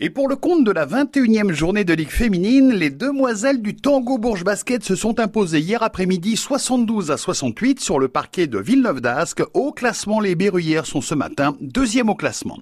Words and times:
Et 0.00 0.10
pour 0.10 0.28
le 0.28 0.34
compte 0.34 0.64
de 0.64 0.72
la 0.72 0.86
21e 0.86 1.52
journée 1.52 1.84
de 1.84 1.94
Ligue 1.94 2.10
féminine, 2.10 2.72
les 2.72 2.90
demoiselles 2.90 3.62
du 3.62 3.76
Tango 3.76 4.18
Bourges 4.18 4.42
Basket 4.42 4.82
se 4.82 4.96
sont 4.96 5.20
imposées 5.20 5.60
hier 5.60 5.84
après-midi 5.84 6.36
72 6.36 7.12
à 7.12 7.16
68 7.16 7.78
sur 7.78 8.00
le 8.00 8.08
parquet 8.08 8.48
de 8.48 8.58
Villeneuve 8.58 9.00
d'Ascq. 9.00 9.44
Au 9.54 9.70
classement, 9.70 10.18
les 10.18 10.34
Berruyères 10.34 10.86
sont 10.86 11.00
ce 11.00 11.14
matin 11.14 11.56
deuxième 11.60 12.08
au 12.08 12.16
classement. 12.16 12.58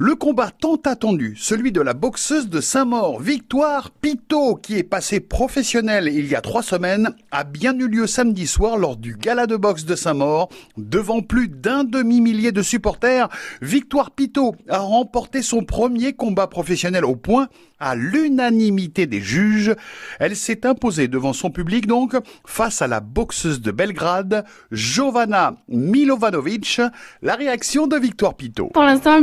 Le 0.00 0.14
combat 0.14 0.52
tant 0.52 0.76
attendu, 0.84 1.34
celui 1.36 1.72
de 1.72 1.80
la 1.80 1.92
boxeuse 1.92 2.48
de 2.48 2.60
Saint-Maur, 2.60 3.20
Victoire 3.20 3.90
Pitot, 3.90 4.54
qui 4.54 4.78
est 4.78 4.84
passée 4.84 5.18
professionnelle 5.18 6.06
il 6.06 6.28
y 6.28 6.36
a 6.36 6.40
trois 6.40 6.62
semaines, 6.62 7.16
a 7.32 7.42
bien 7.42 7.76
eu 7.76 7.88
lieu 7.88 8.06
samedi 8.06 8.46
soir 8.46 8.76
lors 8.76 8.96
du 8.96 9.16
gala 9.16 9.48
de 9.48 9.56
boxe 9.56 9.86
de 9.86 9.96
Saint-Maur. 9.96 10.50
Devant 10.76 11.20
plus 11.20 11.48
d'un 11.48 11.82
demi-millier 11.82 12.52
de 12.52 12.62
supporters, 12.62 13.28
Victoire 13.60 14.12
Pitot 14.12 14.54
a 14.68 14.78
remporté 14.78 15.42
son 15.42 15.64
premier 15.64 16.12
combat 16.12 16.46
professionnel 16.46 17.04
au 17.04 17.16
point 17.16 17.48
à 17.80 17.96
l'unanimité 17.96 19.06
des 19.06 19.20
juges. 19.20 19.74
Elle 20.20 20.36
s'est 20.36 20.66
imposée 20.66 21.08
devant 21.08 21.32
son 21.32 21.50
public 21.50 21.86
donc 21.86 22.16
face 22.44 22.82
à 22.82 22.86
la 22.86 23.00
boxeuse 23.00 23.60
de 23.60 23.70
Belgrade, 23.70 24.44
Jovana 24.70 25.56
Milovanovic. 25.68 26.80
La 27.22 27.34
réaction 27.34 27.86
de 27.86 27.96
Victoire 27.96 28.34
Pitot. 28.34 28.70
Pour 28.74 28.82
l'instant, 28.82 29.20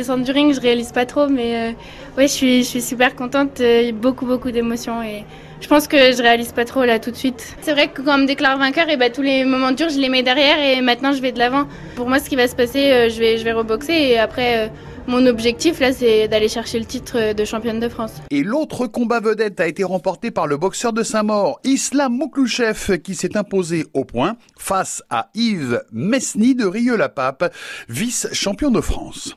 viens 0.00 0.16
juste 0.16 0.18
de 0.18 0.22
descendre 0.22 0.24
du 0.24 0.32
ring, 0.32 0.54
je 0.54 0.60
réalise 0.60 0.92
pas 0.92 1.06
trop, 1.06 1.28
mais 1.28 1.54
euh, 1.54 1.72
ouais, 2.16 2.26
je 2.26 2.32
suis, 2.32 2.58
je 2.62 2.68
suis 2.68 2.82
super 2.82 3.14
contente. 3.14 3.60
A 3.60 3.92
beaucoup, 3.92 4.26
beaucoup 4.26 4.50
d'émotions 4.50 5.02
et 5.02 5.24
je 5.60 5.68
pense 5.68 5.86
que 5.86 6.12
je 6.12 6.22
réalise 6.22 6.52
pas 6.52 6.64
trop 6.64 6.84
là 6.84 6.98
tout 6.98 7.10
de 7.10 7.16
suite. 7.16 7.56
C'est 7.60 7.72
vrai 7.72 7.88
que 7.88 8.02
quand 8.02 8.14
on 8.14 8.18
me 8.18 8.26
déclare 8.26 8.58
vainqueur, 8.58 8.88
et 8.88 8.96
ben, 8.96 9.12
tous 9.12 9.22
les 9.22 9.44
moments 9.44 9.72
durs, 9.72 9.90
je 9.90 9.98
les 9.98 10.08
mets 10.08 10.22
derrière 10.22 10.58
et 10.58 10.80
maintenant 10.80 11.12
je 11.12 11.20
vais 11.20 11.32
de 11.32 11.38
l'avant. 11.38 11.66
Pour 11.96 12.08
moi, 12.08 12.18
ce 12.18 12.28
qui 12.28 12.36
va 12.36 12.48
se 12.48 12.56
passer, 12.56 12.90
euh, 12.90 13.08
je 13.10 13.18
vais, 13.18 13.38
je 13.38 13.44
vais 13.44 13.52
reboxer 13.52 13.92
et 13.92 14.18
après. 14.18 14.66
Euh, 14.66 14.68
mon 15.06 15.26
objectif 15.26 15.80
là, 15.80 15.92
c'est 15.92 16.28
d'aller 16.28 16.48
chercher 16.48 16.78
le 16.78 16.84
titre 16.84 17.32
de 17.32 17.44
championne 17.44 17.80
de 17.80 17.88
France. 17.88 18.12
Et 18.30 18.44
l'autre 18.44 18.86
combat 18.86 19.18
vedette 19.18 19.58
a 19.58 19.66
été 19.66 19.82
remporté 19.82 20.30
par 20.30 20.46
le 20.46 20.56
boxeur 20.56 20.92
de 20.92 21.02
Saint-Maur, 21.02 21.58
Islam 21.64 22.12
Mouklouchev, 22.12 22.98
qui 22.98 23.16
s'est 23.16 23.36
imposé 23.36 23.86
au 23.92 24.04
point 24.04 24.36
face 24.56 25.02
à 25.10 25.30
Yves 25.34 25.82
Mesny 25.90 26.54
de 26.54 26.64
Rieux-la-Pape, 26.64 27.52
vice-champion 27.88 28.70
de 28.70 28.80
France. 28.80 29.36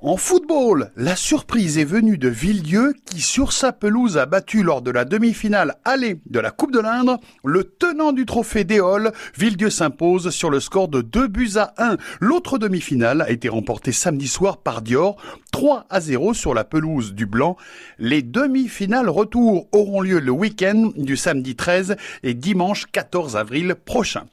En 0.00 0.16
football, 0.16 0.90
la 0.96 1.16
surprise 1.16 1.78
est 1.78 1.84
venue 1.84 2.18
de 2.18 2.28
Villedieu 2.28 2.94
qui, 3.06 3.20
sur 3.20 3.52
sa 3.52 3.72
pelouse, 3.72 4.18
a 4.18 4.26
battu 4.26 4.62
lors 4.62 4.82
de 4.82 4.90
la 4.90 5.04
demi-finale 5.04 5.76
allée 5.84 6.20
de 6.26 6.40
la 6.40 6.50
Coupe 6.50 6.72
de 6.72 6.80
l'Indre 6.80 7.18
le 7.44 7.64
tenant 7.64 8.12
du 8.12 8.26
trophée 8.26 8.64
d'Éole. 8.64 9.12
Villedieu 9.36 9.70
s'impose 9.70 10.30
sur 10.30 10.50
le 10.50 10.60
score 10.60 10.88
de 10.88 11.00
2 11.00 11.28
buts 11.28 11.52
à 11.56 11.74
1. 11.78 11.96
L'autre 12.20 12.58
demi-finale 12.58 13.22
a 13.22 13.30
été 13.30 13.48
remportée 13.48 13.92
samedi 13.92 14.28
soir 14.28 14.58
par 14.58 14.82
Dior, 14.82 15.16
3 15.54 15.86
à 15.88 16.00
0 16.00 16.34
sur 16.34 16.52
la 16.52 16.64
pelouse 16.64 17.14
du 17.14 17.26
Blanc. 17.26 17.56
Les 18.00 18.22
demi-finales 18.22 19.08
retour 19.08 19.68
auront 19.70 20.00
lieu 20.00 20.18
le 20.18 20.32
week-end 20.32 20.90
du 20.96 21.16
samedi 21.16 21.54
13 21.54 21.94
et 22.24 22.34
dimanche 22.34 22.86
14 22.90 23.36
avril 23.36 23.76
prochain. 23.76 24.24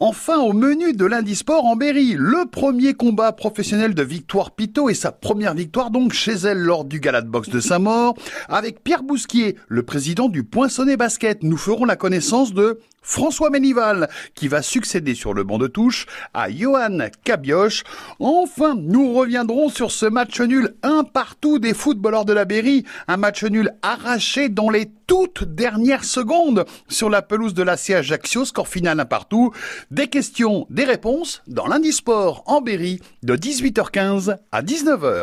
Enfin, 0.00 0.38
au 0.38 0.52
menu 0.52 0.92
de 0.92 1.04
lundi 1.04 1.36
sport 1.36 1.64
en 1.64 1.76
Berry, 1.76 2.16
le 2.18 2.50
premier 2.50 2.94
combat 2.94 3.30
professionnel 3.30 3.94
de 3.94 4.02
Victoire 4.02 4.50
Pitot 4.50 4.90
et 4.90 4.94
sa 4.94 5.12
première 5.12 5.54
victoire 5.54 5.92
donc 5.92 6.12
chez 6.12 6.32
elle 6.32 6.58
lors 6.58 6.84
du 6.84 6.98
gala 6.98 7.22
de 7.22 7.50
de 7.50 7.60
Saint-Maur. 7.60 8.16
Avec 8.48 8.82
Pierre 8.82 9.04
Bousquier, 9.04 9.54
le 9.68 9.84
président 9.84 10.28
du 10.28 10.42
Poinçonnet 10.42 10.96
Basket, 10.96 11.44
nous 11.44 11.56
ferons 11.56 11.84
la 11.84 11.94
connaissance 11.94 12.52
de 12.52 12.80
François 13.04 13.50
Ménival, 13.50 14.08
qui 14.34 14.48
va 14.48 14.62
succéder 14.62 15.14
sur 15.14 15.34
le 15.34 15.44
banc 15.44 15.58
de 15.58 15.66
touche 15.66 16.06
à 16.32 16.50
Johan 16.50 16.98
Cabioche. 17.22 17.84
Enfin, 18.18 18.74
nous 18.74 19.12
reviendrons 19.12 19.68
sur 19.68 19.90
ce 19.90 20.06
match 20.06 20.40
nul 20.40 20.63
un 20.82 21.04
partout 21.04 21.58
des 21.58 21.74
footballeurs 21.74 22.24
de 22.24 22.32
la 22.32 22.44
Berry, 22.44 22.84
un 23.08 23.16
match 23.16 23.44
nul 23.44 23.70
arraché 23.82 24.48
dans 24.48 24.70
les 24.70 24.90
toutes 25.06 25.44
dernières 25.44 26.04
secondes 26.04 26.64
sur 26.88 27.10
la 27.10 27.22
pelouse 27.22 27.54
de 27.54 27.62
la 27.62 27.74
Ajaccio, 27.74 28.44
score 28.44 28.68
final 28.68 29.00
un 29.00 29.04
partout. 29.04 29.52
Des 29.90 30.08
questions, 30.08 30.66
des 30.70 30.84
réponses 30.84 31.42
dans 31.46 31.66
lundi 31.66 31.92
sport 31.92 32.42
en 32.46 32.60
Berry 32.60 33.00
de 33.22 33.36
18h15 33.36 34.38
à 34.52 34.62
19h. 34.62 35.22